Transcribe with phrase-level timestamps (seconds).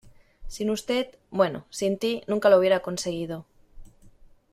[0.47, 1.13] sin usted...
[1.29, 3.45] bueno, sin ti nunca lo hubiera conseguido.